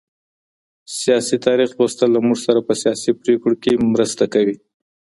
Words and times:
سياسي 0.99 1.37
تاريخ 1.47 1.69
لوستل 1.77 2.09
له 2.13 2.19
موږ 2.25 2.37
سره 2.45 2.59
په 2.67 2.73
سياسي 2.81 3.11
پرېکړو 3.21 3.55
کي 3.63 3.71
مرسته 3.93 4.23
کوي. 4.33 4.55